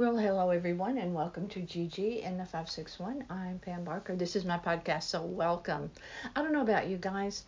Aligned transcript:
Well, 0.00 0.16
hello 0.16 0.48
everyone, 0.48 0.96
and 0.96 1.14
welcome 1.14 1.46
to 1.48 1.60
GG 1.60 2.22
in 2.22 2.38
the 2.38 2.46
561. 2.46 3.22
I'm 3.28 3.58
Pam 3.58 3.84
Barker. 3.84 4.16
This 4.16 4.34
is 4.34 4.46
my 4.46 4.56
podcast, 4.56 5.02
so 5.02 5.20
welcome. 5.20 5.90
I 6.34 6.40
don't 6.40 6.54
know 6.54 6.62
about 6.62 6.88
you 6.88 6.96
guys. 6.96 7.44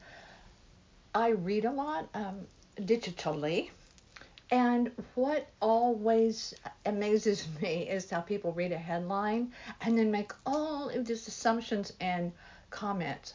I 1.14 1.30
read 1.30 1.64
a 1.64 1.70
lot 1.70 2.10
um, 2.12 2.40
digitally, 2.78 3.70
and 4.50 4.90
what 5.14 5.48
always 5.62 6.52
amazes 6.84 7.48
me 7.62 7.88
is 7.88 8.10
how 8.10 8.20
people 8.20 8.52
read 8.52 8.72
a 8.72 8.76
headline 8.76 9.50
and 9.80 9.96
then 9.96 10.10
make 10.10 10.32
all 10.44 10.90
of 10.90 11.06
these 11.06 11.26
assumptions 11.26 11.94
and 12.02 12.32
comments, 12.68 13.32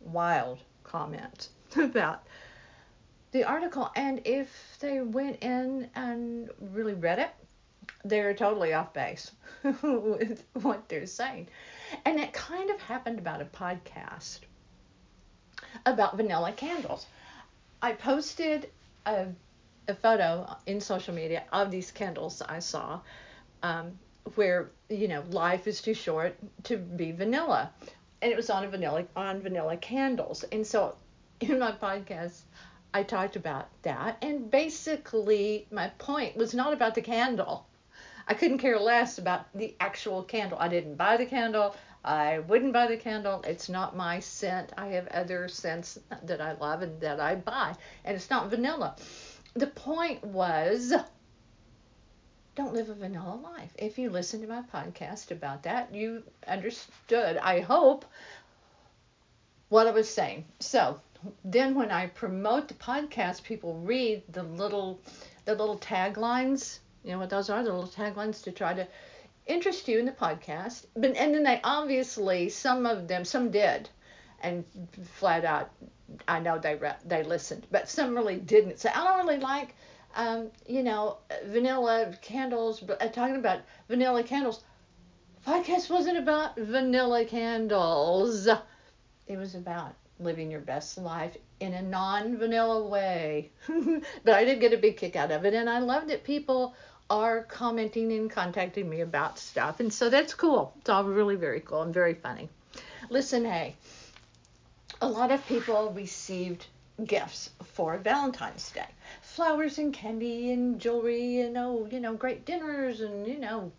wild 0.00 0.58
comments 0.84 1.48
about 1.78 2.24
the 3.32 3.42
article. 3.42 3.90
And 3.96 4.20
if 4.26 4.76
they 4.80 5.00
went 5.00 5.42
in 5.42 5.88
and 5.94 6.50
really 6.60 6.92
read 6.92 7.20
it, 7.20 7.30
they're 8.04 8.34
totally 8.34 8.72
off 8.72 8.92
base 8.92 9.30
with 9.82 10.44
what 10.54 10.88
they're 10.88 11.06
saying. 11.06 11.48
And 12.04 12.18
it 12.18 12.32
kind 12.32 12.70
of 12.70 12.80
happened 12.80 13.18
about 13.18 13.42
a 13.42 13.44
podcast 13.44 14.40
about 15.86 16.16
vanilla 16.16 16.52
candles. 16.52 17.06
I 17.82 17.92
posted 17.92 18.70
a, 19.06 19.26
a 19.88 19.94
photo 19.94 20.56
in 20.66 20.80
social 20.80 21.14
media 21.14 21.44
of 21.52 21.70
these 21.70 21.90
candles 21.90 22.42
I 22.42 22.58
saw 22.60 23.00
um, 23.62 23.98
where, 24.34 24.70
you 24.88 25.08
know, 25.08 25.24
life 25.30 25.66
is 25.66 25.80
too 25.80 25.94
short 25.94 26.36
to 26.64 26.76
be 26.76 27.12
vanilla. 27.12 27.70
And 28.22 28.30
it 28.30 28.36
was 28.36 28.50
on 28.50 28.64
a 28.64 28.68
vanilla 28.68 29.04
on 29.16 29.40
vanilla 29.40 29.76
candles. 29.76 30.44
And 30.44 30.66
so 30.66 30.96
in 31.40 31.58
my 31.58 31.72
podcast 31.72 32.42
I 32.92 33.02
talked 33.02 33.36
about 33.36 33.68
that 33.82 34.18
and 34.20 34.50
basically 34.50 35.66
my 35.70 35.88
point 35.98 36.36
was 36.36 36.54
not 36.54 36.72
about 36.72 36.94
the 36.94 37.02
candle 37.02 37.66
I 38.26 38.34
couldn't 38.34 38.58
care 38.58 38.78
less 38.78 39.18
about 39.18 39.46
the 39.54 39.74
actual 39.80 40.22
candle. 40.22 40.58
I 40.60 40.68
didn't 40.68 40.96
buy 40.96 41.16
the 41.16 41.26
candle. 41.26 41.74
I 42.04 42.38
wouldn't 42.40 42.72
buy 42.72 42.86
the 42.86 42.96
candle. 42.96 43.42
It's 43.46 43.68
not 43.68 43.96
my 43.96 44.20
scent. 44.20 44.72
I 44.76 44.88
have 44.88 45.06
other 45.08 45.48
scents 45.48 45.98
that 46.22 46.40
I 46.40 46.52
love 46.52 46.82
and 46.82 47.00
that 47.00 47.20
I 47.20 47.34
buy, 47.34 47.74
and 48.04 48.16
it's 48.16 48.30
not 48.30 48.50
vanilla. 48.50 48.96
The 49.54 49.66
point 49.66 50.24
was 50.24 50.94
don't 52.54 52.74
live 52.74 52.88
a 52.88 52.94
vanilla 52.94 53.36
life. 53.36 53.72
If 53.78 53.98
you 53.98 54.10
listen 54.10 54.40
to 54.40 54.46
my 54.46 54.62
podcast 54.62 55.30
about 55.30 55.62
that, 55.62 55.94
you 55.94 56.22
understood, 56.46 57.36
I 57.36 57.60
hope, 57.60 58.04
what 59.68 59.86
I 59.86 59.92
was 59.92 60.08
saying. 60.08 60.44
So 60.58 61.00
then 61.44 61.74
when 61.74 61.90
I 61.90 62.08
promote 62.08 62.68
the 62.68 62.74
podcast, 62.74 63.44
people 63.44 63.78
read 63.78 64.22
the 64.28 64.42
little 64.42 65.00
the 65.44 65.54
little 65.54 65.78
taglines 65.78 66.80
you 67.04 67.12
know 67.12 67.18
what 67.18 67.30
those 67.30 67.50
are? 67.50 67.62
The 67.62 67.72
little 67.72 67.88
taglines 67.88 68.42
to 68.44 68.52
try 68.52 68.74
to 68.74 68.86
interest 69.46 69.88
you 69.88 69.98
in 69.98 70.06
the 70.06 70.12
podcast. 70.12 70.86
But 70.94 71.16
and 71.16 71.34
then 71.34 71.42
they 71.42 71.60
obviously 71.64 72.48
some 72.48 72.86
of 72.86 73.08
them 73.08 73.24
some 73.24 73.50
did, 73.50 73.88
and 74.42 74.64
flat 75.16 75.44
out 75.44 75.70
I 76.26 76.40
know 76.40 76.58
they 76.58 76.74
re- 76.74 76.96
they 77.04 77.22
listened, 77.22 77.66
but 77.70 77.88
some 77.88 78.14
really 78.14 78.36
didn't. 78.36 78.78
So 78.80 78.90
I 78.92 79.04
don't 79.04 79.26
really 79.26 79.40
like. 79.40 79.74
Um, 80.16 80.50
you 80.66 80.82
know, 80.82 81.18
vanilla 81.44 82.12
candles, 82.20 82.80
but 82.80 83.00
uh, 83.00 83.08
talking 83.08 83.36
about 83.36 83.60
vanilla 83.88 84.24
candles. 84.24 84.64
Podcast 85.46 85.88
wasn't 85.88 86.18
about 86.18 86.56
vanilla 86.56 87.24
candles. 87.24 88.48
It 89.28 89.36
was 89.36 89.54
about 89.54 89.94
living 90.20 90.50
your 90.50 90.60
best 90.60 90.98
life 90.98 91.36
in 91.60 91.74
a 91.74 91.82
non 91.82 92.36
vanilla 92.36 92.86
way. 92.86 93.50
but 94.24 94.34
I 94.34 94.44
did 94.44 94.60
get 94.60 94.72
a 94.72 94.78
big 94.78 94.96
kick 94.96 95.16
out 95.16 95.30
of 95.30 95.44
it, 95.44 95.54
and 95.54 95.68
I 95.68 95.78
loved 95.78 96.10
it. 96.10 96.24
People 96.24 96.74
are 97.08 97.42
commenting 97.42 98.12
and 98.12 98.30
contacting 98.30 98.88
me 98.88 99.00
about 99.00 99.38
stuff. 99.38 99.80
And 99.80 99.92
so 99.92 100.10
that's 100.10 100.34
cool. 100.34 100.72
It's 100.80 100.90
all 100.90 101.04
really 101.04 101.36
very 101.36 101.60
cool 101.60 101.82
and 101.82 101.92
very 101.92 102.14
funny. 102.14 102.48
Listen, 103.08 103.44
hey, 103.44 103.74
a 105.00 105.08
lot 105.08 105.32
of 105.32 105.44
people 105.46 105.92
received 105.92 106.66
gifts 107.04 107.50
for 107.64 107.98
Valentine's 107.98 108.70
Day 108.70 108.86
flowers 109.30 109.78
and 109.78 109.94
candy 109.94 110.52
and 110.52 110.80
jewelry 110.80 111.40
and 111.40 111.56
oh, 111.56 111.88
you 111.90 112.00
know, 112.00 112.14
great 112.14 112.44
dinners 112.44 113.00
and, 113.00 113.26
you 113.26 113.38
know, 113.38 113.72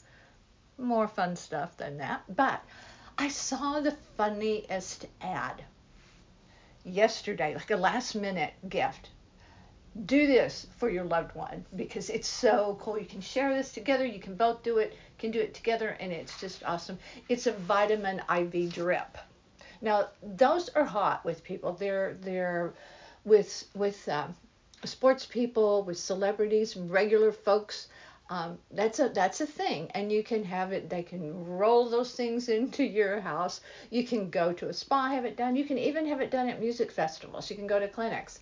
more 0.78 1.08
fun 1.08 1.36
stuff 1.36 1.78
than 1.78 1.98
that. 1.98 2.24
But 2.36 2.64
I 3.18 3.28
saw 3.28 3.80
the 3.80 3.96
funniest 4.18 5.06
ad 5.22 5.64
yesterday, 6.84 7.54
like 7.54 7.72
a 7.72 7.78
last 7.78 8.16
minute 8.16 8.54
gift 8.68 9.10
do 10.06 10.26
this 10.26 10.68
for 10.78 10.90
your 10.90 11.04
loved 11.04 11.36
one 11.36 11.66
because 11.76 12.10
it's 12.10 12.28
so 12.28 12.78
cool. 12.80 12.98
You 12.98 13.06
can 13.06 13.22
share 13.22 13.54
this 13.54 13.74
together. 13.74 14.06
You 14.06 14.20
can 14.20 14.36
both 14.36 14.64
do 14.64 14.78
it. 14.78 14.96
Can 15.20 15.32
do 15.32 15.40
it 15.40 15.54
together, 15.54 15.98
and 16.00 16.12
it's 16.12 16.40
just 16.40 16.64
awesome. 16.64 16.98
It's 17.30 17.46
a 17.46 17.52
vitamin 17.52 18.22
IV 18.30 18.74
drip. 18.74 19.18
Now 19.82 20.10
those 20.24 20.70
are 20.70 20.86
hot 20.86 21.26
with 21.26 21.44
people. 21.44 21.74
They're 21.74 22.16
they're 22.22 22.74
with 23.26 23.66
with 23.76 24.08
um, 24.08 24.34
sports 24.86 25.26
people, 25.26 25.84
with 25.84 25.98
celebrities, 25.98 26.76
regular 26.78 27.32
folks. 27.32 27.88
Um, 28.32 28.58
that's 28.72 29.00
a 29.00 29.10
that's 29.10 29.42
a 29.42 29.46
thing, 29.46 29.92
and 29.94 30.12
you 30.12 30.24
can 30.24 30.44
have 30.46 30.72
it. 30.72 30.90
They 30.90 31.04
can 31.04 31.46
roll 31.46 31.90
those 31.90 32.14
things 32.16 32.50
into 32.60 32.84
your 32.84 33.20
house. 33.20 33.62
You 33.90 34.08
can 34.08 34.30
go 34.30 34.54
to 34.54 34.70
a 34.70 34.74
spa, 34.74 35.10
have 35.10 35.26
it 35.26 35.38
done. 35.38 35.56
You 35.56 35.66
can 35.66 35.78
even 35.78 36.08
have 36.08 36.22
it 36.22 36.32
done 36.32 36.50
at 36.50 36.60
music 36.60 36.92
festivals. 36.92 37.50
You 37.50 37.56
can 37.58 37.68
go 37.68 37.80
to 37.80 37.88
clinics 37.88 38.40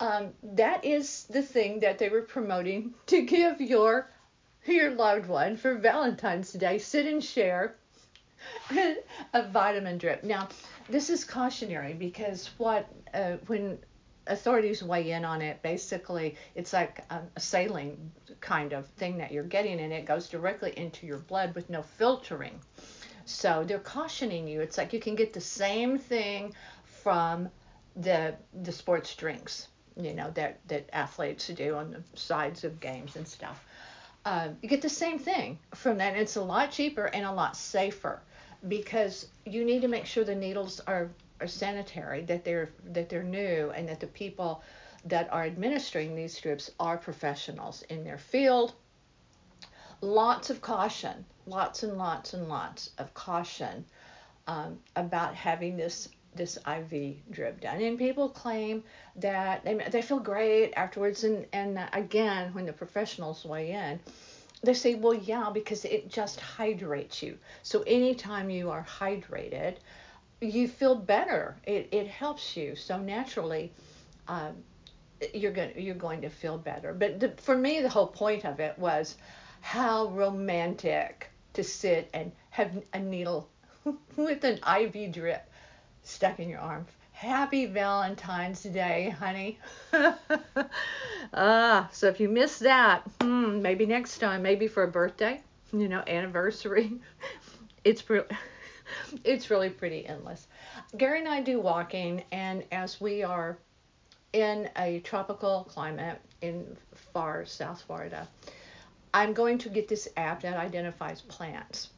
um, 0.00 0.30
that 0.42 0.84
is 0.84 1.24
the 1.24 1.42
thing 1.42 1.80
that 1.80 1.98
they 1.98 2.08
were 2.08 2.22
promoting 2.22 2.94
to 3.06 3.22
give 3.22 3.60
your 3.60 4.10
your 4.66 4.90
loved 4.90 5.26
one 5.26 5.56
for 5.56 5.74
Valentine's 5.76 6.52
Day. 6.52 6.78
Sit 6.78 7.06
and 7.06 7.22
share 7.24 7.76
a 9.34 9.48
vitamin 9.48 9.98
drip. 9.98 10.22
Now, 10.22 10.48
this 10.88 11.08
is 11.08 11.24
cautionary 11.24 11.94
because 11.94 12.50
what 12.58 12.86
uh, 13.14 13.36
when 13.46 13.78
authorities 14.26 14.82
weigh 14.82 15.10
in 15.10 15.24
on 15.24 15.42
it, 15.42 15.62
basically 15.62 16.36
it's 16.54 16.72
like 16.72 17.04
a, 17.10 17.20
a 17.36 17.40
saline 17.40 18.10
kind 18.40 18.72
of 18.72 18.86
thing 18.86 19.18
that 19.18 19.32
you're 19.32 19.44
getting, 19.44 19.80
and 19.80 19.92
it 19.92 20.06
goes 20.06 20.28
directly 20.28 20.72
into 20.76 21.06
your 21.06 21.18
blood 21.18 21.54
with 21.54 21.68
no 21.70 21.82
filtering. 21.82 22.60
So 23.24 23.64
they're 23.66 23.78
cautioning 23.78 24.48
you. 24.48 24.60
It's 24.60 24.78
like 24.78 24.92
you 24.92 25.00
can 25.00 25.14
get 25.14 25.32
the 25.32 25.40
same 25.40 25.98
thing 25.98 26.54
from 26.84 27.48
the 27.96 28.34
the 28.62 28.70
sports 28.70 29.16
drinks 29.16 29.66
you 29.96 30.14
know 30.14 30.30
that 30.34 30.60
that 30.68 30.88
athletes 30.92 31.48
do 31.48 31.74
on 31.74 31.90
the 31.90 32.02
sides 32.18 32.64
of 32.64 32.80
games 32.80 33.16
and 33.16 33.26
stuff. 33.26 33.64
Uh, 34.24 34.48
you 34.62 34.68
get 34.68 34.82
the 34.82 34.88
same 34.88 35.18
thing 35.18 35.58
from 35.74 35.98
that. 35.98 36.16
It's 36.16 36.36
a 36.36 36.42
lot 36.42 36.70
cheaper 36.70 37.06
and 37.06 37.24
a 37.24 37.32
lot 37.32 37.56
safer 37.56 38.20
because 38.68 39.26
you 39.46 39.64
need 39.64 39.82
to 39.82 39.88
make 39.88 40.04
sure 40.04 40.24
the 40.24 40.34
needles 40.34 40.80
are, 40.86 41.08
are 41.40 41.46
sanitary, 41.46 42.22
that 42.22 42.44
they're 42.44 42.70
that 42.92 43.08
they're 43.08 43.22
new, 43.22 43.70
and 43.70 43.88
that 43.88 44.00
the 44.00 44.06
people 44.06 44.62
that 45.04 45.32
are 45.32 45.44
administering 45.44 46.14
these 46.14 46.36
strips 46.36 46.70
are 46.78 46.98
professionals 46.98 47.82
in 47.82 48.04
their 48.04 48.18
field. 48.18 48.74
Lots 50.02 50.50
of 50.50 50.60
caution, 50.60 51.24
lots 51.46 51.82
and 51.82 51.98
lots 51.98 52.32
and 52.34 52.48
lots 52.48 52.90
of 52.98 53.12
caution 53.14 53.84
um, 54.46 54.78
about 54.96 55.34
having 55.34 55.76
this 55.76 56.08
this 56.34 56.58
IV 56.58 57.16
drip 57.30 57.60
done. 57.60 57.80
And 57.82 57.98
people 57.98 58.28
claim 58.28 58.84
that 59.16 59.64
they, 59.64 59.74
they 59.74 60.02
feel 60.02 60.20
great 60.20 60.72
afterwards. 60.76 61.24
And, 61.24 61.46
and 61.52 61.78
again, 61.92 62.54
when 62.54 62.66
the 62.66 62.72
professionals 62.72 63.44
weigh 63.44 63.72
in, 63.72 63.98
they 64.62 64.74
say, 64.74 64.94
well, 64.94 65.14
yeah, 65.14 65.50
because 65.52 65.84
it 65.84 66.08
just 66.08 66.38
hydrates 66.38 67.22
you. 67.22 67.38
So 67.62 67.82
anytime 67.82 68.50
you 68.50 68.70
are 68.70 68.84
hydrated, 68.84 69.76
you 70.40 70.68
feel 70.68 70.94
better. 70.94 71.56
It, 71.64 71.88
it 71.92 72.08
helps 72.08 72.56
you. 72.56 72.74
So 72.74 72.98
naturally, 72.98 73.72
um, 74.28 74.54
you're 75.34 75.52
going 75.52 75.72
you're 75.76 75.94
going 75.94 76.22
to 76.22 76.30
feel 76.30 76.58
better. 76.58 76.94
But 76.94 77.20
the, 77.20 77.30
for 77.42 77.56
me, 77.56 77.80
the 77.80 77.88
whole 77.88 78.06
point 78.06 78.44
of 78.44 78.60
it 78.60 78.78
was 78.78 79.16
how 79.60 80.08
romantic 80.08 81.30
to 81.52 81.64
sit 81.64 82.08
and 82.14 82.32
have 82.50 82.82
a 82.94 82.98
needle 82.98 83.48
with 84.16 84.44
an 84.44 84.58
IV 84.66 85.12
drip 85.12 85.48
stuck 86.02 86.40
in 86.40 86.48
your 86.48 86.60
arm. 86.60 86.86
Happy 87.12 87.66
Valentine's 87.66 88.62
Day, 88.62 89.10
honey. 89.18 89.58
ah, 91.34 91.86
so 91.92 92.06
if 92.06 92.18
you 92.18 92.30
miss 92.30 92.60
that, 92.60 93.02
hmm, 93.20 93.60
maybe 93.60 93.84
next 93.84 94.18
time, 94.18 94.40
maybe 94.40 94.66
for 94.66 94.84
a 94.84 94.88
birthday, 94.88 95.38
you 95.72 95.88
know, 95.88 96.02
anniversary. 96.06 96.92
It's 97.82 98.02
it's 99.24 99.50
really 99.50 99.70
pretty 99.70 100.06
endless. 100.06 100.46
Gerry 100.96 101.20
and 101.20 101.28
I 101.28 101.40
do 101.42 101.60
walking, 101.60 102.24
and 102.32 102.64
as 102.72 103.00
we 103.00 103.22
are 103.22 103.58
in 104.32 104.68
a 104.76 105.00
tropical 105.00 105.64
climate 105.68 106.20
in 106.40 106.76
far 107.12 107.44
South 107.44 107.82
Florida, 107.82 108.28
I'm 109.12 109.32
going 109.32 109.58
to 109.58 109.68
get 109.68 109.88
this 109.88 110.08
app 110.16 110.42
that 110.42 110.56
identifies 110.56 111.20
plants 111.22 111.90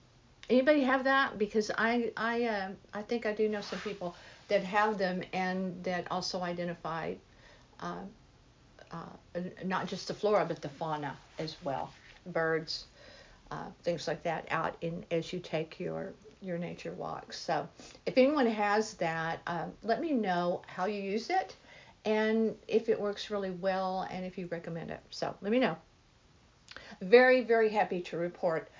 Anybody 0.50 0.82
have 0.82 1.04
that? 1.04 1.38
Because 1.38 1.70
I 1.78 2.12
I 2.16 2.44
uh, 2.44 2.68
I 2.92 3.02
think 3.02 3.26
I 3.26 3.32
do 3.32 3.48
know 3.48 3.60
some 3.60 3.80
people 3.80 4.14
that 4.48 4.62
have 4.64 4.98
them 4.98 5.22
and 5.32 5.82
that 5.84 6.06
also 6.10 6.42
identify 6.42 7.14
uh, 7.80 8.00
uh, 8.90 9.40
not 9.64 9.86
just 9.86 10.08
the 10.08 10.14
flora 10.14 10.44
but 10.44 10.60
the 10.60 10.68
fauna 10.68 11.16
as 11.38 11.56
well, 11.62 11.90
birds, 12.26 12.84
uh, 13.50 13.68
things 13.82 14.06
like 14.06 14.22
that 14.24 14.46
out 14.50 14.76
in 14.80 15.04
as 15.10 15.32
you 15.32 15.38
take 15.38 15.78
your 15.80 16.12
your 16.42 16.58
nature 16.58 16.92
walks. 16.92 17.38
So 17.38 17.68
if 18.06 18.18
anyone 18.18 18.46
has 18.46 18.94
that, 18.94 19.40
um, 19.46 19.72
let 19.82 20.00
me 20.00 20.12
know 20.12 20.62
how 20.66 20.86
you 20.86 21.00
use 21.00 21.30
it 21.30 21.56
and 22.04 22.54
if 22.66 22.88
it 22.88 23.00
works 23.00 23.30
really 23.30 23.50
well 23.50 24.06
and 24.10 24.24
if 24.24 24.36
you 24.36 24.46
recommend 24.46 24.90
it. 24.90 25.00
So 25.10 25.34
let 25.40 25.52
me 25.52 25.58
know. 25.58 25.76
Very, 27.00 27.42
very 27.42 27.68
happy 27.68 28.00
to 28.02 28.16
report 28.16 28.70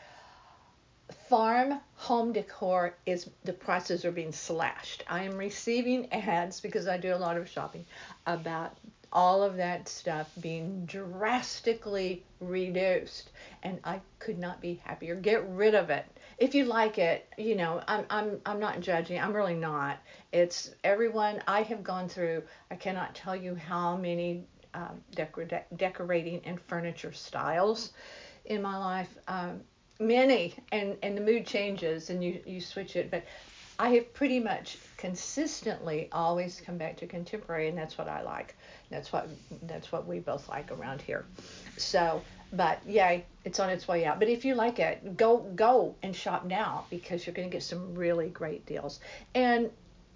farm 1.29 1.81
home 1.94 2.32
decor 2.32 2.94
is 3.06 3.29
the 3.44 3.53
prices 3.53 4.05
are 4.05 4.12
being 4.12 4.32
slashed. 4.32 5.05
I 5.09 5.25
am 5.25 5.37
receiving 5.37 6.12
ads 6.12 6.61
because 6.61 6.88
I 6.88 6.97
do 6.97 7.14
a 7.14 7.17
lot 7.17 7.37
of 7.37 7.49
shopping 7.49 7.85
about 8.26 8.76
all 9.12 9.43
of 9.43 9.56
that 9.56 9.88
stuff 9.88 10.31
being 10.41 10.87
drastically 10.87 12.23
reduced 12.41 13.31
and 13.62 13.79
I 13.85 14.00
could 14.19 14.38
not 14.38 14.61
be 14.61 14.81
happier. 14.85 15.14
Get 15.14 15.47
rid 15.49 15.75
of 15.75 15.91
it. 15.91 16.06
If 16.42 16.56
you 16.56 16.64
like 16.64 16.98
it, 16.98 17.32
you 17.38 17.54
know, 17.54 17.80
I'm 17.86 18.04
I'm 18.10 18.40
I'm 18.44 18.58
not 18.58 18.80
judging. 18.80 19.20
I'm 19.20 19.32
really 19.32 19.54
not. 19.54 19.98
It's 20.32 20.74
everyone 20.82 21.40
I 21.46 21.62
have 21.62 21.84
gone 21.84 22.08
through. 22.08 22.42
I 22.68 22.74
cannot 22.74 23.14
tell 23.14 23.36
you 23.36 23.54
how 23.54 23.96
many 23.96 24.42
um, 24.74 25.00
decor- 25.14 25.62
decorating 25.76 26.40
and 26.44 26.60
furniture 26.60 27.12
styles 27.12 27.92
in 28.46 28.60
my 28.60 28.76
life. 28.76 29.16
Um, 29.28 29.60
many, 30.00 30.56
and 30.72 30.96
and 31.04 31.16
the 31.16 31.20
mood 31.20 31.46
changes 31.46 32.10
and 32.10 32.24
you 32.24 32.42
you 32.44 32.60
switch 32.60 32.96
it, 32.96 33.08
but 33.08 33.22
I 33.78 33.90
have 33.90 34.12
pretty 34.12 34.40
much 34.40 34.78
consistently 34.96 36.08
always 36.10 36.60
come 36.60 36.76
back 36.76 36.96
to 36.96 37.06
contemporary, 37.06 37.68
and 37.68 37.78
that's 37.78 37.96
what 37.96 38.08
I 38.08 38.20
like. 38.22 38.56
That's 38.90 39.12
what 39.12 39.28
that's 39.68 39.92
what 39.92 40.08
we 40.08 40.18
both 40.18 40.48
like 40.48 40.72
around 40.72 41.02
here. 41.02 41.24
So, 41.76 42.20
but 42.52 42.81
yeah, 42.87 43.20
it's 43.44 43.60
on 43.60 43.70
its 43.70 43.88
way 43.88 44.04
out. 44.04 44.19
But 44.19 44.28
if 44.28 44.44
you 44.44 44.54
like 44.54 44.78
it, 44.78 45.16
go 45.16 45.38
go 45.38 45.94
and 46.02 46.14
shop 46.14 46.44
now 46.44 46.84
because 46.90 47.26
you're 47.26 47.34
going 47.34 47.49
to 47.49 47.52
get 47.52 47.62
some 47.62 47.94
really 47.94 48.28
great 48.28 48.66
deals. 48.66 49.00
And 49.34 49.70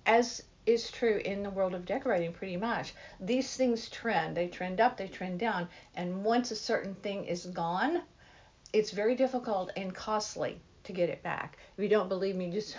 as 0.04 0.42
is 0.66 0.90
true 0.90 1.20
in 1.24 1.42
the 1.42 1.50
world 1.50 1.74
of 1.74 1.84
decorating 1.86 2.32
pretty 2.32 2.56
much. 2.56 2.92
These 3.20 3.56
things 3.56 3.88
trend. 3.88 4.36
They 4.36 4.48
trend 4.48 4.80
up, 4.80 4.96
they 4.96 5.06
trend 5.06 5.38
down, 5.38 5.68
and 5.94 6.24
once 6.24 6.50
a 6.50 6.56
certain 6.56 6.94
thing 6.96 7.24
is 7.24 7.46
gone, 7.46 8.02
it's 8.72 8.90
very 8.90 9.14
difficult 9.14 9.70
and 9.76 9.94
costly 9.94 10.60
to 10.84 10.92
get 10.92 11.08
it 11.08 11.22
back. 11.22 11.56
If 11.76 11.82
you 11.82 11.88
don't 11.88 12.08
believe 12.08 12.34
me, 12.34 12.50
just 12.50 12.76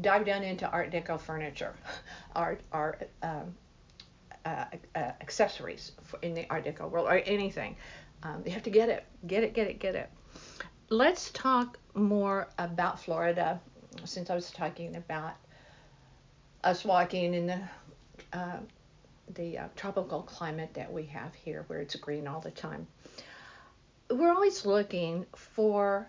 dive 0.00 0.26
down 0.26 0.42
into 0.42 0.68
Art 0.68 0.90
Deco 0.90 1.18
furniture, 1.18 1.74
art, 2.36 2.60
art 2.72 3.08
um, 3.22 3.54
uh, 4.44 4.64
uh, 4.94 4.98
accessories 5.20 5.92
in 6.22 6.34
the 6.34 6.46
Art 6.50 6.64
Deco 6.64 6.90
world, 6.90 7.06
or 7.06 7.22
anything. 7.24 7.76
Um, 8.22 8.42
you 8.44 8.52
have 8.52 8.62
to 8.64 8.70
get 8.70 8.88
it, 8.88 9.04
get 9.26 9.44
it, 9.44 9.54
get 9.54 9.66
it, 9.66 9.78
get 9.78 9.94
it. 9.94 10.10
Let's 10.90 11.30
talk 11.30 11.78
more 11.94 12.48
about 12.58 13.00
Florida, 13.00 13.60
since 14.04 14.30
I 14.30 14.34
was 14.34 14.50
talking 14.50 14.96
about 14.96 15.34
us 16.64 16.84
walking 16.84 17.34
in 17.34 17.46
the 17.46 17.60
uh, 18.32 18.58
the 19.34 19.58
uh, 19.58 19.68
tropical 19.76 20.22
climate 20.22 20.70
that 20.74 20.92
we 20.92 21.04
have 21.04 21.34
here, 21.34 21.64
where 21.68 21.80
it's 21.80 21.94
green 21.96 22.26
all 22.26 22.40
the 22.40 22.50
time. 22.50 22.86
We're 24.10 24.32
always 24.32 24.66
looking 24.66 25.24
for 25.34 26.08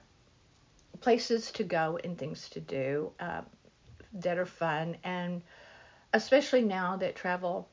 places 1.02 1.52
to 1.52 1.64
go 1.64 2.00
and 2.04 2.18
things 2.18 2.50
to 2.50 2.60
do 2.60 3.12
uh, 3.20 3.42
that 4.14 4.38
are 4.38 4.46
fun, 4.46 4.98
and 5.04 5.42
especially 6.14 6.64
now 6.64 6.98
that 6.98 7.16
travel 7.16 7.70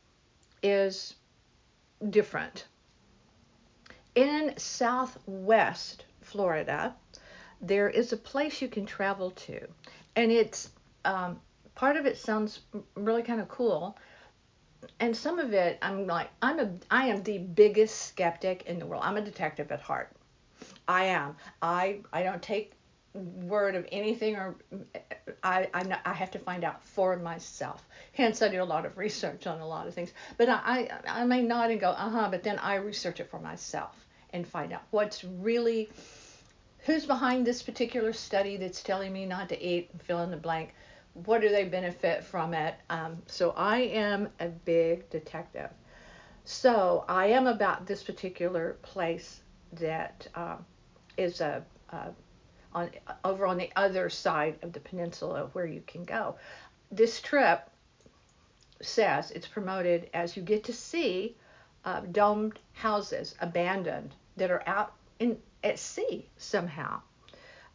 is 0.63 1.15
different. 2.11 2.67
In 4.19 4.53
southwest 4.57 6.05
Florida, 6.23 6.97
there 7.61 7.89
is 7.89 8.13
a 8.13 8.17
place 8.17 8.61
you 8.61 8.67
can 8.67 8.85
travel 8.85 9.31
to, 9.31 9.61
and 10.17 10.33
it's 10.33 10.71
um, 11.05 11.39
part 11.77 11.97
of 11.97 12.05
it 12.05 12.19
sounds 12.19 12.63
really 12.97 13.23
kind 13.23 13.41
of 13.41 13.47
cool, 13.47 13.97
and 14.99 15.17
some 15.17 15.39
of 15.39 15.53
it 15.53 15.79
I'm 15.83 16.09
like 16.09 16.31
I'm 16.43 16.59
a 16.59 16.69
I 16.91 17.07
am 17.07 17.23
the 17.23 17.39
biggest 17.39 18.09
skeptic 18.09 18.65
in 18.67 18.81
the 18.81 18.87
world. 18.87 19.05
I'm 19.07 19.17
a 19.17 19.21
detective 19.21 19.71
at 19.71 19.81
heart. 19.81 20.11
I 20.89 21.05
am. 21.05 21.37
I 21.63 22.01
I 22.13 22.25
don't 22.25 22.43
take 22.43 22.73
word 23.15 23.77
of 23.77 23.87
anything 23.93 24.35
or 24.35 24.57
I, 25.45 25.69
I, 25.73 25.99
I 26.05 26.13
have 26.13 26.33
to 26.33 26.41
find 26.41 26.65
out 26.65 26.83
for 26.83 27.17
myself. 27.17 27.87
Hence, 28.15 28.43
I 28.43 28.49
do 28.49 28.61
a 28.61 28.65
lot 28.65 28.85
of 28.85 28.99
research 28.99 29.47
on 29.47 29.61
a 29.61 29.67
lot 29.67 29.87
of 29.87 29.95
things. 29.95 30.13
But 30.37 30.49
I, 30.49 30.91
I, 31.07 31.21
I 31.21 31.25
may 31.25 31.43
nod 31.43 31.71
and 31.71 31.81
go, 31.81 31.91
uh 31.91 32.11
huh, 32.11 32.29
but 32.33 32.43
then 32.43 32.59
I 32.59 32.75
research 32.77 33.21
it 33.21 33.31
for 33.31 33.39
myself 33.39 34.08
and 34.33 34.47
find 34.47 34.73
out 34.73 34.83
what's 34.91 35.25
really, 35.25 35.91
who's 36.81 37.07
behind 37.07 37.47
this 37.47 37.63
particular 37.63 38.13
study 38.13 38.57
that's 38.57 38.83
telling 38.83 39.13
me 39.13 39.27
not 39.27 39.49
to 39.49 39.63
eat, 39.63 39.91
and 39.93 40.03
fill 40.03 40.23
in 40.23 40.31
the 40.31 40.37
blank. 40.37 40.75
What 41.25 41.41
do 41.41 41.49
they 41.49 41.65
benefit 41.65 42.25
from 42.25 42.55
it? 42.55 42.75
Um, 42.91 43.23
so 43.27 43.51
I 43.57 43.79
am 43.79 44.29
a 44.41 44.49
big 44.49 45.09
detective. 45.11 45.71
So 46.45 47.05
I 47.09 47.27
am 47.27 47.47
about 47.47 47.87
this 47.87 48.03
particular 48.03 48.77
place 48.83 49.41
that 49.73 50.27
uh, 50.35 50.57
is 51.17 51.41
a, 51.41 51.65
a 51.91 52.11
on 52.73 52.91
over 53.25 53.47
on 53.47 53.57
the 53.57 53.71
other 53.77 54.09
side 54.09 54.59
of 54.63 54.73
the 54.73 54.81
peninsula 54.81 55.51
where 55.53 55.67
you 55.67 55.83
can 55.87 56.05
go. 56.05 56.37
This 56.91 57.21
trip 57.21 57.69
says 58.81 59.31
it's 59.31 59.47
promoted 59.47 60.09
as 60.15 60.37
you 60.37 60.43
get 60.43 60.65
to 60.65 60.73
see 60.73 61.37
uh, 61.89 62.01
domed 62.13 62.59
houses 62.75 63.35
abandoned 63.41 64.15
that 64.37 64.51
are 64.51 64.63
out 64.67 64.93
in 65.19 65.39
at 65.65 65.79
sea 65.79 66.29
somehow. 66.37 67.01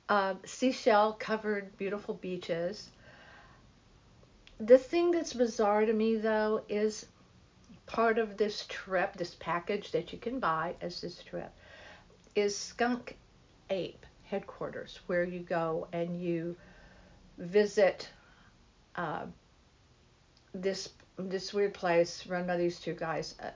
Uh, 0.07 0.35
seashell 0.45 1.13
covered 1.13 1.75
beautiful 1.77 2.13
beaches. 2.13 2.91
The 4.59 4.77
thing 4.77 5.09
that's 5.09 5.33
bizarre 5.33 5.85
to 5.85 5.93
me 5.93 6.17
though 6.17 6.61
is 6.69 7.07
part 7.87 8.19
of 8.19 8.37
this 8.37 8.67
trip, 8.69 9.17
this 9.17 9.35
package 9.39 9.91
that 9.93 10.13
you 10.13 10.19
can 10.19 10.39
buy 10.39 10.75
as 10.79 11.01
this 11.01 11.23
trip, 11.23 11.51
is 12.35 12.55
skunk 12.55 13.17
ape 13.71 14.05
headquarters 14.25 14.99
where 15.07 15.23
you 15.23 15.39
go 15.39 15.87
and 15.91 16.21
you 16.21 16.55
visit 17.39 18.09
uh, 18.95 19.25
this 20.53 20.89
this 21.17 21.53
weird 21.53 21.73
place 21.73 22.27
run 22.27 22.45
by 22.45 22.57
these 22.57 22.79
two 22.79 22.93
guys, 22.93 23.35
uh, 23.41 23.49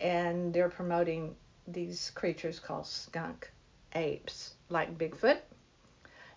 and 0.00 0.52
they're 0.52 0.68
promoting 0.68 1.34
these 1.66 2.10
creatures 2.14 2.60
called 2.60 2.86
skunk 2.86 3.50
apes, 3.94 4.54
like 4.68 4.98
Bigfoot. 4.98 5.38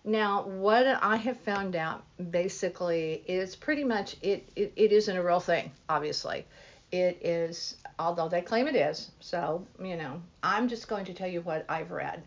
Now, 0.04 0.42
what 0.44 0.86
I 0.86 1.16
have 1.16 1.38
found 1.38 1.76
out 1.76 2.04
basically 2.30 3.22
is 3.26 3.56
pretty 3.56 3.84
much 3.84 4.16
it, 4.22 4.48
it, 4.56 4.72
it 4.76 4.92
isn't 4.92 5.16
a 5.16 5.22
real 5.22 5.40
thing, 5.40 5.70
obviously. 5.88 6.46
It 6.90 7.18
is, 7.22 7.76
although 7.98 8.28
they 8.28 8.40
claim 8.40 8.66
it 8.66 8.76
is. 8.76 9.10
So, 9.20 9.66
you 9.82 9.96
know, 9.96 10.22
I'm 10.42 10.68
just 10.68 10.88
going 10.88 11.04
to 11.06 11.14
tell 11.14 11.28
you 11.28 11.42
what 11.42 11.66
I've 11.68 11.90
read 11.90 12.22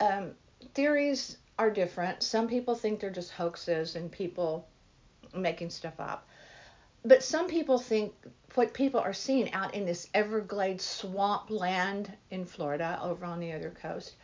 um, 0.00 0.32
theories 0.74 1.38
are 1.58 1.70
different. 1.70 2.22
Some 2.22 2.48
people 2.48 2.74
think 2.74 3.00
they're 3.00 3.10
just 3.10 3.32
hoaxes 3.32 3.96
and 3.96 4.10
people 4.10 4.66
making 5.34 5.70
stuff 5.70 5.98
up. 5.98 6.28
But 7.06 7.22
some 7.22 7.46
people 7.46 7.78
think 7.78 8.12
what 8.54 8.74
people 8.74 9.00
are 9.00 9.12
seeing 9.12 9.52
out 9.52 9.74
in 9.74 9.86
this 9.86 10.08
Everglades 10.14 10.84
swamp 10.84 11.50
land 11.50 12.12
in 12.30 12.44
Florida 12.44 12.98
over 13.02 13.24
on 13.24 13.40
the 13.40 13.52
other 13.52 13.70
coast 13.70 14.16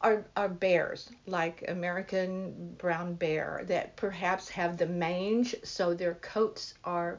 are, 0.00 0.24
are 0.36 0.48
bears, 0.48 1.10
like 1.26 1.64
American 1.68 2.74
brown 2.78 3.14
bear, 3.14 3.64
that 3.66 3.96
perhaps 3.96 4.48
have 4.50 4.76
the 4.76 4.86
mange, 4.86 5.54
so 5.64 5.94
their 5.94 6.14
coats 6.14 6.74
are 6.84 7.18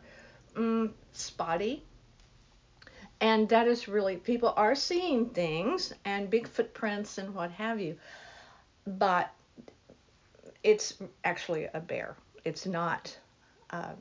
mm, 0.55 0.91
spotty 1.13 1.83
and 3.21 3.47
that 3.49 3.67
is 3.67 3.87
really, 3.87 4.17
people 4.17 4.53
are 4.57 4.75
seeing 4.75 5.29
things 5.29 5.93
and 6.03 6.29
big 6.29 6.47
footprints 6.47 7.17
and 7.17 7.33
what 7.33 7.51
have 7.51 7.79
you, 7.79 7.97
but 8.85 9.31
it's 10.63 10.95
actually 11.23 11.67
a 11.73 11.79
bear. 11.79 12.15
It's 12.43 12.65
not. 12.65 13.17
Uh, 13.69 13.93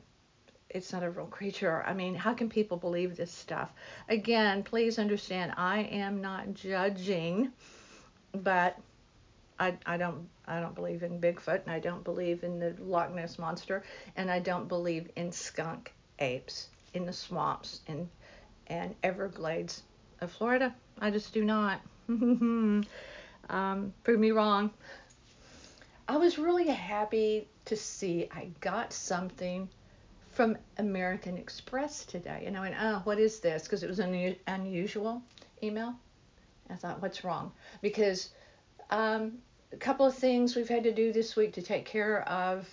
it's 0.75 0.91
not 0.91 1.03
a 1.03 1.09
real 1.09 1.25
creature. 1.25 1.83
I 1.85 1.93
mean, 1.93 2.15
how 2.15 2.33
can 2.33 2.49
people 2.49 2.75
believe 2.75 3.15
this 3.15 3.31
stuff? 3.31 3.71
Again, 4.09 4.61
please 4.61 4.99
understand, 4.99 5.53
I 5.55 5.79
am 5.83 6.19
not 6.19 6.53
judging, 6.53 7.53
but 8.33 8.77
I, 9.57 9.75
I 9.85 9.95
don't 9.95 10.27
I 10.45 10.59
don't 10.59 10.75
believe 10.75 11.01
in 11.01 11.21
Bigfoot 11.21 11.61
and 11.63 11.71
I 11.71 11.79
don't 11.79 12.03
believe 12.03 12.43
in 12.43 12.59
the 12.59 12.75
Loch 12.79 13.13
Ness 13.15 13.39
monster 13.39 13.83
and 14.17 14.29
I 14.29 14.39
don't 14.39 14.67
believe 14.67 15.09
in 15.15 15.31
skunk 15.31 15.93
apes 16.19 16.67
in 16.93 17.05
the 17.05 17.13
swamps 17.13 17.79
and 17.87 18.09
and 18.67 18.93
Everglades 19.01 19.83
of 20.19 20.31
Florida. 20.31 20.75
I 20.99 21.09
just 21.09 21.33
do 21.33 21.45
not. 21.45 21.79
um, 22.09 22.83
prove 24.03 24.19
me 24.19 24.31
wrong. 24.31 24.71
I 26.07 26.17
was 26.17 26.37
really 26.37 26.67
happy 26.67 27.47
to 27.65 27.77
see 27.77 28.27
I 28.31 28.49
got 28.59 28.91
something 28.91 29.69
from 30.35 30.57
American 30.77 31.37
Express 31.37 32.05
today. 32.05 32.43
And 32.45 32.57
I 32.57 32.61
went, 32.61 32.75
oh, 32.79 33.01
what 33.05 33.19
is 33.19 33.39
this? 33.39 33.63
Because 33.63 33.83
it 33.83 33.89
was 33.89 33.99
an 33.99 34.35
unusual 34.47 35.23
email. 35.63 35.95
I 36.69 36.75
thought, 36.75 37.01
what's 37.01 37.23
wrong? 37.23 37.51
Because 37.81 38.29
Um, 38.91 39.39
a 39.73 39.77
couple 39.77 40.05
of 40.05 40.15
things 40.15 40.55
we've 40.55 40.69
had 40.69 40.83
to 40.83 40.93
do 40.93 41.11
this 41.13 41.35
week 41.35 41.53
to 41.53 41.61
take 41.61 41.85
care 41.85 42.27
of 42.29 42.69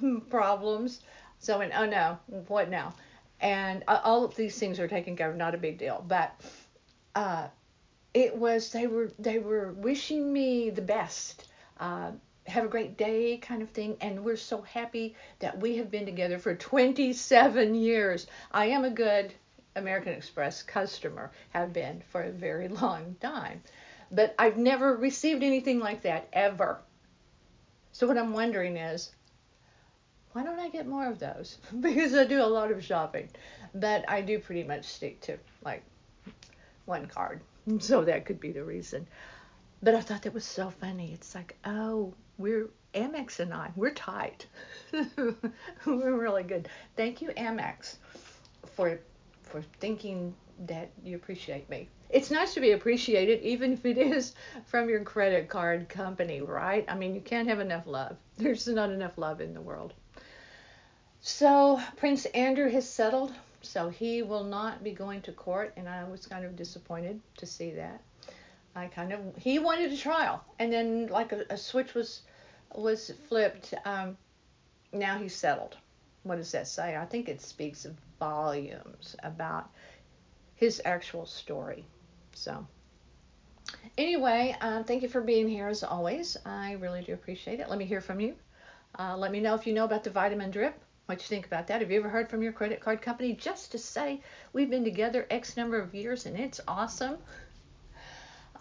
problems. 0.30 1.00
So, 1.38 1.60
and 1.60 1.72
oh 1.72 1.86
no, 1.86 2.18
what 2.48 2.70
now? 2.70 2.94
And 3.40 3.84
all 3.88 4.24
of 4.24 4.36
these 4.36 4.58
things 4.58 4.78
are 4.80 4.88
taken 4.88 5.16
care 5.16 5.30
of, 5.30 5.36
not 5.36 5.54
a 5.54 5.58
big 5.58 5.78
deal. 5.78 6.04
But 6.06 6.40
uh, 7.14 7.48
it 8.14 8.36
was 8.36 8.70
they 8.72 8.86
were 8.86 9.12
they 9.18 9.38
were 9.38 9.72
wishing 9.72 10.32
me 10.32 10.70
the 10.70 10.82
best. 10.82 11.48
Uh, 11.80 12.12
have 12.46 12.64
a 12.64 12.68
great 12.68 12.96
day 12.96 13.36
kind 13.36 13.62
of 13.62 13.70
thing 13.70 13.96
and 14.00 14.24
we're 14.24 14.36
so 14.36 14.62
happy 14.62 15.14
that 15.38 15.58
we 15.60 15.76
have 15.76 15.90
been 15.90 16.04
together 16.04 16.38
for 16.38 16.54
27 16.54 17.74
years. 17.74 18.26
I 18.50 18.66
am 18.66 18.84
a 18.84 18.90
good 18.90 19.32
american 19.74 20.12
express 20.12 20.62
customer 20.62 21.30
have 21.50 21.72
been 21.72 22.02
for 22.10 22.24
a 22.24 22.30
very 22.30 22.68
long 22.82 23.16
time 23.22 23.62
but 24.10 24.34
i've 24.38 24.58
never 24.58 24.96
received 24.96 25.42
anything 25.42 25.78
like 25.78 26.02
that 26.02 26.28
ever. 26.32 26.78
So 27.92 28.06
what 28.06 28.18
i'm 28.18 28.32
wondering 28.32 28.76
is 28.76 29.12
why 30.32 30.42
don't 30.42 30.60
i 30.60 30.68
get 30.68 30.86
more 30.86 31.06
of 31.06 31.18
those? 31.18 31.58
Because 31.80 32.14
i 32.14 32.24
do 32.24 32.42
a 32.42 32.54
lot 32.58 32.70
of 32.70 32.84
shopping 32.84 33.28
but 33.74 34.04
i 34.08 34.20
do 34.20 34.38
pretty 34.38 34.64
much 34.64 34.84
stick 34.84 35.20
to 35.22 35.38
like 35.64 35.82
one 36.84 37.06
card. 37.06 37.40
So 37.78 38.04
that 38.04 38.24
could 38.26 38.40
be 38.40 38.50
the 38.50 38.64
reason. 38.64 39.06
But 39.82 39.94
I 39.94 40.00
thought 40.00 40.22
that 40.22 40.34
was 40.34 40.44
so 40.44 40.70
funny. 40.70 41.12
It's 41.12 41.32
like, 41.34 41.56
oh, 41.64 42.12
we're 42.42 42.68
Amex 42.94 43.38
and 43.38 43.54
I, 43.54 43.70
we're 43.76 43.94
tight. 43.94 44.46
we're 45.86 46.18
really 46.20 46.42
good. 46.42 46.68
Thank 46.96 47.22
you, 47.22 47.28
Amex, 47.30 47.96
for 48.66 49.00
for 49.44 49.62
thinking 49.80 50.34
that 50.66 50.90
you 51.04 51.16
appreciate 51.16 51.68
me. 51.70 51.88
It's 52.10 52.30
nice 52.30 52.52
to 52.54 52.60
be 52.60 52.72
appreciated, 52.72 53.42
even 53.42 53.72
if 53.72 53.86
it 53.86 53.96
is 53.96 54.34
from 54.66 54.90
your 54.90 55.02
credit 55.02 55.48
card 55.48 55.88
company, 55.88 56.42
right? 56.42 56.84
I 56.88 56.94
mean, 56.94 57.14
you 57.14 57.22
can't 57.22 57.48
have 57.48 57.60
enough 57.60 57.86
love. 57.86 58.16
There's 58.36 58.66
not 58.66 58.90
enough 58.90 59.16
love 59.16 59.40
in 59.40 59.54
the 59.54 59.60
world. 59.60 59.94
So 61.20 61.80
Prince 61.96 62.26
Andrew 62.26 62.68
has 62.70 62.88
settled, 62.88 63.32
so 63.62 63.88
he 63.88 64.22
will 64.22 64.44
not 64.44 64.82
be 64.82 64.90
going 64.90 65.22
to 65.22 65.32
court, 65.32 65.72
and 65.76 65.88
I 65.88 66.04
was 66.04 66.26
kind 66.26 66.44
of 66.44 66.56
disappointed 66.56 67.20
to 67.38 67.46
see 67.46 67.70
that. 67.72 68.02
I 68.74 68.86
kind 68.86 69.12
of 69.12 69.20
he 69.38 69.58
wanted 69.58 69.92
a 69.92 69.96
trial, 69.96 70.44
and 70.58 70.72
then 70.72 71.06
like 71.06 71.32
a, 71.32 71.44
a 71.50 71.56
switch 71.56 71.94
was 71.94 72.22
was 72.74 73.12
flipped. 73.28 73.74
Um, 73.84 74.16
now 74.92 75.18
he's 75.18 75.34
settled. 75.34 75.76
What 76.22 76.36
does 76.36 76.52
that 76.52 76.68
say? 76.68 76.96
I 76.96 77.04
think 77.04 77.28
it 77.28 77.40
speaks 77.40 77.86
volumes 78.18 79.16
about 79.22 79.70
his 80.54 80.80
actual 80.84 81.26
story. 81.26 81.84
So 82.34 82.66
anyway, 83.98 84.56
uh, 84.60 84.82
thank 84.84 85.02
you 85.02 85.08
for 85.08 85.20
being 85.20 85.48
here 85.48 85.68
as 85.68 85.82
always. 85.82 86.36
I 86.46 86.72
really 86.74 87.02
do 87.02 87.14
appreciate 87.14 87.60
it. 87.60 87.68
Let 87.68 87.78
me 87.78 87.84
hear 87.84 88.00
from 88.00 88.20
you. 88.20 88.36
Uh, 88.98 89.16
let 89.16 89.32
me 89.32 89.40
know 89.40 89.54
if 89.54 89.66
you 89.66 89.72
know 89.72 89.84
about 89.84 90.04
the 90.04 90.10
vitamin 90.10 90.50
drip. 90.50 90.78
What 91.06 91.18
you 91.18 91.26
think 91.26 91.46
about 91.46 91.66
that? 91.66 91.80
Have 91.80 91.90
you 91.90 91.98
ever 91.98 92.08
heard 92.08 92.30
from 92.30 92.42
your 92.42 92.52
credit 92.52 92.80
card 92.80 93.02
company 93.02 93.34
just 93.34 93.72
to 93.72 93.78
say 93.78 94.20
we've 94.52 94.70
been 94.70 94.84
together 94.84 95.26
X 95.30 95.56
number 95.56 95.80
of 95.80 95.94
years 95.94 96.26
and 96.26 96.38
it's 96.38 96.60
awesome? 96.68 97.18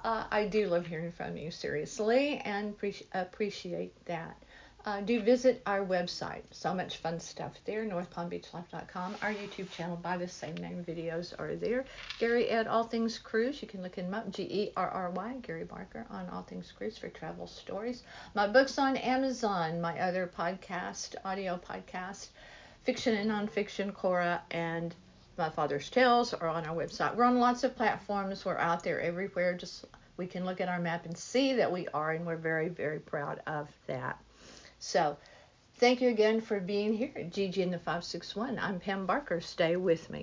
Uh, 0.03 0.23
I 0.31 0.45
do 0.45 0.67
love 0.67 0.87
hearing 0.87 1.11
from 1.11 1.37
you, 1.37 1.51
seriously, 1.51 2.41
and 2.43 2.77
pre- 2.77 3.05
appreciate 3.13 3.93
that. 4.05 4.35
Uh, 4.83 4.99
do 5.01 5.21
visit 5.21 5.61
our 5.67 5.85
website. 5.85 6.41
So 6.49 6.73
much 6.73 6.97
fun 6.97 7.19
stuff 7.19 7.53
there, 7.65 7.85
northpalmbeachlife.com. 7.85 9.15
Our 9.21 9.31
YouTube 9.31 9.69
channel 9.69 9.95
by 9.95 10.17
the 10.17 10.27
same 10.27 10.55
name 10.55 10.83
videos 10.83 11.39
are 11.39 11.55
there. 11.55 11.85
Gerry 12.17 12.49
at 12.49 12.65
All 12.65 12.83
Things 12.85 13.19
Cruise, 13.19 13.61
you 13.61 13.67
can 13.67 13.83
look 13.83 13.93
him 13.93 14.11
up, 14.15 14.31
G 14.31 14.41
E 14.43 14.71
R 14.75 14.89
R 14.89 15.11
Y, 15.11 15.37
Gerry 15.43 15.65
Barker 15.65 16.07
on 16.09 16.27
All 16.29 16.41
Things 16.41 16.71
Cruise 16.75 16.97
for 16.97 17.09
travel 17.09 17.45
stories. 17.45 18.01
My 18.33 18.47
books 18.47 18.79
on 18.79 18.97
Amazon, 18.97 19.81
my 19.81 19.99
other 19.99 20.31
podcast, 20.35 21.13
audio 21.23 21.59
podcast, 21.63 22.29
fiction 22.83 23.15
and 23.15 23.29
nonfiction, 23.29 23.93
Cora, 23.93 24.41
and 24.49 24.95
my 25.41 25.49
Father's 25.49 25.89
Tales 25.89 26.35
are 26.35 26.47
on 26.47 26.67
our 26.67 26.75
website. 26.75 27.15
We're 27.15 27.23
on 27.23 27.39
lots 27.39 27.63
of 27.63 27.75
platforms. 27.75 28.45
We're 28.45 28.59
out 28.59 28.83
there 28.83 29.01
everywhere. 29.01 29.55
Just 29.55 29.85
we 30.15 30.27
can 30.27 30.45
look 30.45 30.61
at 30.61 30.69
our 30.69 30.79
map 30.79 31.05
and 31.07 31.17
see 31.17 31.53
that 31.53 31.71
we 31.71 31.87
are, 31.95 32.11
and 32.11 32.27
we're 32.27 32.35
very, 32.35 32.69
very 32.69 32.99
proud 32.99 33.41
of 33.47 33.67
that. 33.87 34.21
So, 34.77 35.17
thank 35.77 35.99
you 35.99 36.09
again 36.09 36.41
for 36.41 36.59
being 36.59 36.93
here 36.93 37.11
at 37.15 37.31
GG 37.31 37.57
in 37.57 37.71
the 37.71 37.79
561. 37.79 38.59
I'm 38.59 38.79
Pam 38.79 39.07
Barker. 39.07 39.41
Stay 39.41 39.77
with 39.77 40.11
me. 40.11 40.19